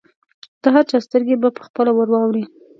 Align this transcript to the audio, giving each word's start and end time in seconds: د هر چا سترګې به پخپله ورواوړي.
د 0.61 0.63
هر 0.73 0.83
چا 0.89 0.97
سترګې 1.07 1.35
به 1.41 1.49
پخپله 1.57 1.91
ورواوړي. 1.95 2.43